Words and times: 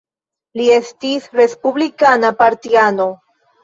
Li 0.61 0.65
estis 0.77 1.29
respublikana 1.43 2.37
partiano. 2.45 3.13